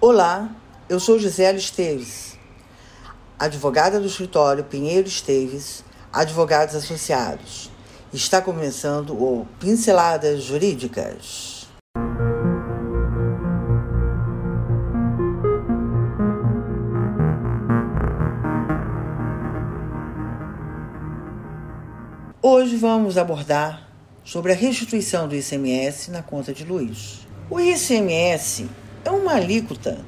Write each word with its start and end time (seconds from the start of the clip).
Olá, 0.00 0.54
eu 0.88 1.00
sou 1.00 1.18
Gisele 1.18 1.58
Esteves, 1.58 2.38
advogada 3.36 3.98
do 3.98 4.06
escritório 4.06 4.62
Pinheiro 4.62 5.08
Esteves, 5.08 5.82
advogados 6.12 6.76
associados. 6.76 7.68
Está 8.12 8.40
começando 8.40 9.10
o 9.10 9.44
Pinceladas 9.58 10.44
Jurídicas. 10.44 11.66
Hoje 22.40 22.76
vamos 22.76 23.18
abordar 23.18 23.88
sobre 24.22 24.52
a 24.52 24.54
restituição 24.54 25.26
do 25.26 25.34
ICMS 25.34 26.12
na 26.12 26.22
conta 26.22 26.54
de 26.54 26.64
luz. 26.64 27.26
O 27.50 27.58
ICMS 27.58 28.68
é 29.04 29.10
uma 29.10 29.34
alíquota 29.34 29.98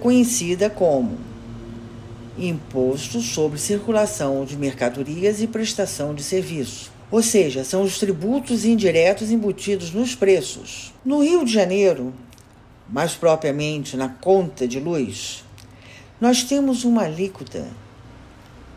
conhecida 0.00 0.68
como 0.68 1.18
Imposto 2.36 3.20
sobre 3.20 3.58
Circulação 3.58 4.44
de 4.44 4.56
Mercadorias 4.56 5.40
e 5.40 5.46
Prestação 5.46 6.14
de 6.14 6.22
Serviço. 6.22 6.90
Ou 7.10 7.22
seja, 7.22 7.64
são 7.64 7.82
os 7.82 7.98
tributos 7.98 8.64
indiretos 8.64 9.30
embutidos 9.30 9.92
nos 9.92 10.14
preços. 10.14 10.92
No 11.04 11.22
Rio 11.22 11.44
de 11.44 11.52
Janeiro, 11.52 12.12
mais 12.88 13.14
propriamente 13.14 13.96
na 13.96 14.08
conta 14.08 14.68
de 14.68 14.78
luz, 14.78 15.44
nós 16.20 16.42
temos 16.42 16.84
uma 16.84 17.02
alíquota 17.02 17.66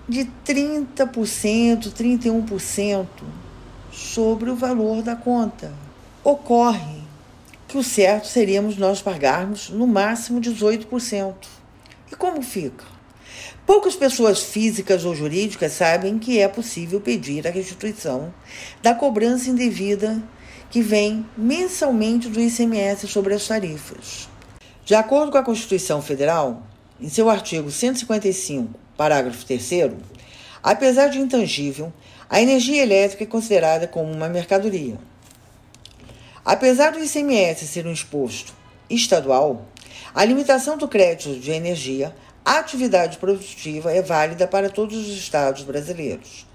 de 0.07 0.27
30%, 0.45 1.91
31% 1.91 3.07
sobre 3.91 4.49
o 4.49 4.55
valor 4.55 5.01
da 5.01 5.15
conta. 5.15 5.71
Ocorre 6.23 7.00
que 7.71 7.77
o 7.77 7.83
certo 7.83 8.27
seríamos 8.27 8.75
nós 8.75 9.01
pagarmos 9.01 9.69
no 9.69 9.87
máximo 9.87 10.41
18%. 10.41 11.35
E 12.11 12.15
como 12.17 12.41
fica? 12.41 12.83
Poucas 13.65 13.95
pessoas 13.95 14.43
físicas 14.43 15.05
ou 15.05 15.15
jurídicas 15.15 15.71
sabem 15.71 16.19
que 16.19 16.37
é 16.37 16.49
possível 16.49 16.99
pedir 16.99 17.47
a 17.47 17.49
restituição 17.49 18.33
da 18.83 18.93
cobrança 18.93 19.49
indevida 19.49 20.21
que 20.69 20.81
vem 20.81 21.25
mensalmente 21.37 22.27
do 22.27 22.41
ICMS 22.41 23.07
sobre 23.07 23.33
as 23.33 23.47
tarifas. 23.47 24.27
De 24.83 24.93
acordo 24.93 25.31
com 25.31 25.37
a 25.37 25.43
Constituição 25.43 26.01
Federal, 26.01 26.67
em 26.99 27.07
seu 27.07 27.29
artigo 27.29 27.71
155, 27.71 28.77
parágrafo 28.97 29.45
3, 29.45 29.91
apesar 30.61 31.07
de 31.07 31.19
intangível, 31.19 31.93
a 32.29 32.41
energia 32.41 32.83
elétrica 32.83 33.23
é 33.23 33.27
considerada 33.27 33.87
como 33.87 34.11
uma 34.11 34.27
mercadoria. 34.27 34.97
Apesar 36.43 36.91
do 36.91 37.03
ICMS 37.03 37.67
ser 37.67 37.85
um 37.85 37.91
imposto 37.91 38.51
estadual, 38.89 39.67
a 40.11 40.25
limitação 40.25 40.75
do 40.75 40.87
crédito 40.87 41.39
de 41.39 41.51
energia 41.51 42.15
à 42.43 42.57
atividade 42.57 43.19
produtiva 43.19 43.93
é 43.93 44.01
válida 44.01 44.47
para 44.47 44.67
todos 44.67 44.97
os 44.97 45.15
estados 45.15 45.61
brasileiros, 45.61 46.47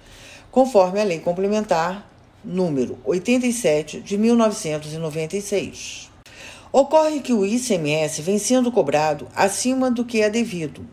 conforme 0.51 1.01
a 1.01 1.05
Lei 1.05 1.20
Complementar 1.20 2.05
número 2.45 2.98
87 3.05 4.01
de 4.01 4.19
1996. 4.19 6.11
Ocorre 6.73 7.20
que 7.20 7.33
o 7.33 7.47
ICMS 7.47 8.23
vem 8.23 8.41
sendo 8.41 8.73
cobrado 8.73 9.29
acima 9.37 9.89
do 9.89 10.05
que 10.05 10.20
é 10.20 10.29
devido, 10.29 10.84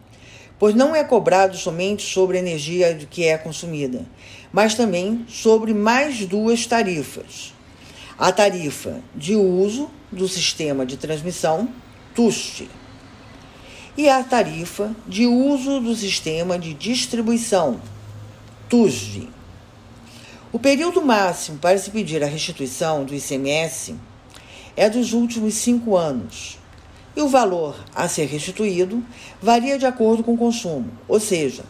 pois 0.60 0.76
não 0.76 0.96
é 0.96 1.04
cobrado 1.04 1.58
somente 1.58 2.06
sobre 2.06 2.38
a 2.38 2.42
energia 2.42 2.94
que 3.10 3.26
é 3.26 3.40
consumida, 3.40 4.06
mas 4.52 4.76
também 4.76 5.26
sobre 5.28 5.74
mais 5.74 6.28
duas 6.28 6.68
tarifas 6.68 7.54
a 8.18 8.32
tarifa 8.32 9.02
de 9.16 9.36
uso 9.36 9.90
do 10.12 10.28
sistema 10.28 10.86
de 10.86 10.98
transmissão, 10.98 11.68
TUST, 12.14 12.70
e 13.98 14.10
a 14.10 14.24
tarifa 14.24 14.96
de 15.08 15.26
uso 15.26 15.80
do 15.80 15.96
sistema 15.96 16.58
de 16.58 16.74
distribuição, 16.74 17.80
TUSD. 18.70 19.30
O 20.52 20.60
período 20.60 21.02
máximo 21.02 21.58
para 21.58 21.78
se 21.78 21.90
pedir 21.90 22.24
a 22.24 22.28
restituição 22.28 23.04
do 23.04 23.16
ICMS 23.16 23.96
é 24.76 24.90
dos 24.90 25.14
últimos 25.14 25.56
cinco 25.56 25.96
anos, 25.96 26.58
e 27.16 27.22
o 27.22 27.28
valor 27.28 27.76
a 27.94 28.08
ser 28.08 28.26
restituído 28.26 29.04
varia 29.42 29.78
de 29.78 29.86
acordo 29.86 30.24
com 30.24 30.34
o 30.34 30.38
consumo, 30.38 30.92
ou 31.08 31.20
seja, 31.20 31.64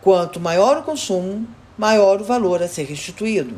quanto 0.00 0.40
maior 0.40 0.78
o 0.78 0.82
consumo, 0.82 1.46
maior 1.76 2.20
o 2.20 2.24
valor 2.24 2.62
a 2.62 2.68
ser 2.68 2.84
restituído. 2.84 3.54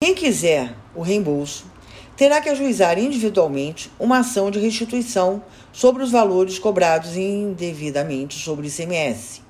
Quem 0.00 0.14
quiser 0.14 0.76
o 0.94 1.02
reembolso 1.02 1.73
terá 2.16 2.40
que 2.40 2.48
ajuizar 2.48 2.98
individualmente 2.98 3.90
uma 3.98 4.18
ação 4.18 4.50
de 4.50 4.58
restituição 4.58 5.42
sobre 5.72 6.02
os 6.02 6.10
valores 6.10 6.58
cobrados 6.58 7.16
indevidamente 7.16 8.38
sobre 8.38 8.66
o 8.66 8.68
ICMS, 8.68 9.42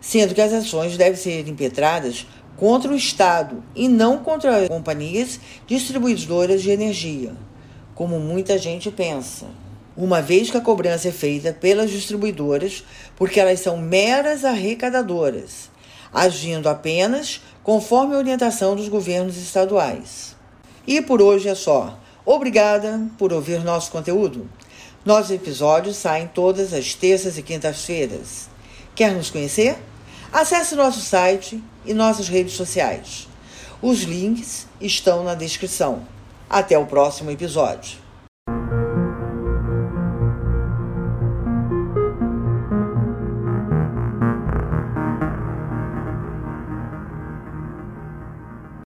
sendo 0.00 0.34
que 0.34 0.40
as 0.40 0.52
ações 0.52 0.96
devem 0.96 1.16
ser 1.16 1.46
impetradas 1.48 2.26
contra 2.56 2.92
o 2.92 2.96
Estado 2.96 3.62
e 3.74 3.88
não 3.88 4.18
contra 4.18 4.68
companhias 4.68 5.40
distribuidoras 5.66 6.62
de 6.62 6.70
energia, 6.70 7.32
como 7.94 8.18
muita 8.18 8.58
gente 8.58 8.90
pensa. 8.90 9.46
Uma 9.96 10.22
vez 10.22 10.50
que 10.50 10.56
a 10.56 10.60
cobrança 10.60 11.08
é 11.08 11.12
feita 11.12 11.52
pelas 11.52 11.90
distribuidoras, 11.90 12.84
porque 13.16 13.38
elas 13.38 13.60
são 13.60 13.76
meras 13.76 14.44
arrecadadoras, 14.44 15.70
agindo 16.12 16.68
apenas 16.68 17.40
conforme 17.62 18.14
a 18.14 18.18
orientação 18.18 18.74
dos 18.74 18.88
governos 18.88 19.36
estaduais. 19.36 20.39
E 20.86 21.00
por 21.00 21.20
hoje 21.20 21.48
é 21.48 21.54
só. 21.54 21.98
Obrigada 22.24 23.00
por 23.18 23.32
ouvir 23.32 23.62
nosso 23.64 23.90
conteúdo. 23.90 24.48
Nossos 25.04 25.30
episódios 25.30 25.96
saem 25.96 26.28
todas 26.28 26.72
as 26.72 26.94
terças 26.94 27.38
e 27.38 27.42
quintas-feiras. 27.42 28.48
Quer 28.94 29.12
nos 29.12 29.30
conhecer? 29.30 29.78
Acesse 30.32 30.74
nosso 30.74 31.00
site 31.00 31.62
e 31.84 31.94
nossas 31.94 32.28
redes 32.28 32.54
sociais. 32.54 33.26
Os 33.82 34.02
links 34.02 34.66
estão 34.80 35.24
na 35.24 35.34
descrição. 35.34 36.06
Até 36.48 36.78
o 36.78 36.86
próximo 36.86 37.30
episódio. 37.30 38.09